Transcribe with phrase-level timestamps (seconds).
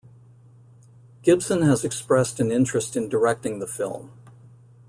[1.21, 4.09] Gibson has expressed an interest in directing the film.